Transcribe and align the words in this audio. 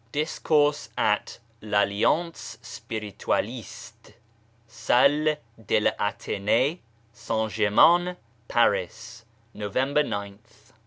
DISCOURSE 0.13 0.89
AT 0.97 1.37
L 1.61 1.75
ALLIANCE 1.75 2.57
SPIRITUALISTE 2.59 4.13
Salle 4.65 5.37
de 5.63 5.79
l'Athen6e, 5.79 6.79
St. 7.13 7.51
Germain, 7.51 8.17
Paris, 8.47 9.25
November 9.53 10.01
gth. 10.01 10.71